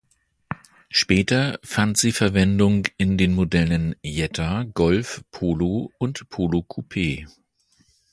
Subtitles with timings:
[0.89, 7.27] Später fand sie Verwendung in den Modellen Jetta, Golf, Polo und Polo Coupe.